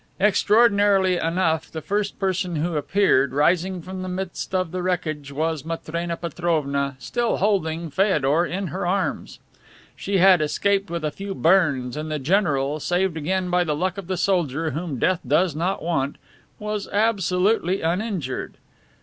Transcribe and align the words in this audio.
Extraordinarily 0.19 1.17
enough, 1.17 1.69
the 1.69 1.79
first 1.79 2.17
person 2.17 2.55
who 2.55 2.75
appeared, 2.75 3.33
rising 3.33 3.83
from 3.83 4.01
the 4.01 4.09
midst 4.09 4.55
of 4.55 4.71
the 4.71 4.81
wreckage, 4.81 5.31
was 5.31 5.63
Matrena 5.63 6.17
Petrovna, 6.17 6.95
still 6.97 7.37
holding 7.37 7.91
Feodor 7.91 8.43
in 8.43 8.69
her 8.69 8.87
arms. 8.87 9.37
She 9.95 10.17
had 10.17 10.41
escaped 10.41 10.89
with 10.89 11.05
a 11.05 11.11
few 11.11 11.35
burns 11.35 11.95
and 11.95 12.09
the 12.11 12.17
general, 12.17 12.79
saved 12.79 13.15
again 13.15 13.51
by 13.51 13.63
the 13.63 13.75
luck 13.75 13.99
of 13.99 14.07
the 14.07 14.17
soldier 14.17 14.71
whom 14.71 14.97
Death 14.97 15.19
does 15.27 15.55
not 15.55 15.83
want, 15.83 16.15
was 16.57 16.87
absolutely 16.91 17.81
uninjured. 17.83 18.55